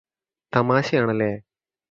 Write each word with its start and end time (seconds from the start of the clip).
തമാശയാണല്ലേ 0.53 1.31